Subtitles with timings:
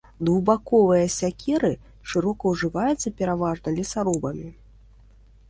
[0.27, 1.71] Двухбаковыя сякеры
[2.13, 4.49] шырока ўжываюцца пераважна лесарубамі.